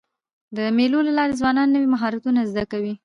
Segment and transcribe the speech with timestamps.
[0.57, 2.93] د مېلو له لاري ځوانان نوي مهارتونه زده کوي.